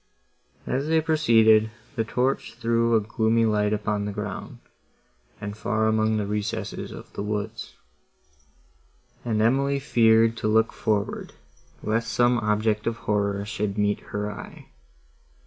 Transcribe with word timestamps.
As 0.65 0.87
they 0.87 0.99
proceeded, 0.99 1.69
the 1.95 2.03
torch 2.03 2.55
threw 2.55 2.95
a 2.95 2.99
gloomy 3.01 3.45
light 3.45 3.71
upon 3.71 4.05
the 4.05 4.11
ground, 4.11 4.57
and 5.39 5.55
far 5.55 5.85
among 5.85 6.17
the 6.17 6.25
recesses 6.25 6.91
of 6.91 7.13
the 7.13 7.21
woods, 7.21 7.75
and 9.23 9.39
Emily 9.43 9.77
feared 9.77 10.35
to 10.37 10.47
look 10.47 10.73
forward, 10.73 11.33
lest 11.83 12.11
some 12.11 12.39
object 12.39 12.87
of 12.87 12.97
horror 13.05 13.45
should 13.45 13.77
meet 13.77 13.99
her 14.09 14.31
eye. 14.31 14.69